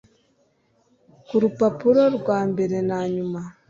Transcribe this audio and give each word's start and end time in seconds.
kurupapuro 1.27 2.03
rwa 2.17 2.39
mbere 2.51 2.77
na 2.89 2.99
nyuma. 3.13 3.39